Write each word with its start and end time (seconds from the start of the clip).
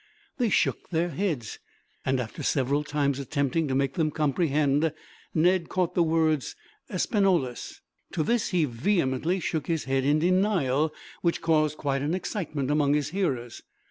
They 0.39 0.49
shook 0.49 0.89
their 0.89 1.09
heads, 1.09 1.59
and 2.03 2.19
after 2.19 2.41
several 2.41 2.83
times 2.83 3.19
attempting 3.19 3.67
to 3.67 3.75
make 3.75 3.93
them 3.93 4.09
comprehend, 4.09 4.91
Ned 5.31 5.69
caught 5.69 5.93
the 5.93 6.01
words 6.01 6.55
Espanolos. 6.89 7.81
To 8.13 8.23
this 8.23 8.49
he 8.49 8.65
vehemently 8.65 9.39
shook 9.39 9.67
his 9.67 9.83
head 9.83 10.03
in 10.03 10.17
denial, 10.17 10.91
which 11.21 11.41
caused 11.43 11.77
quite 11.77 12.01
an 12.01 12.15
excitement 12.15 12.71
among 12.71 12.95
his 12.95 13.09
hearers. 13.09 13.61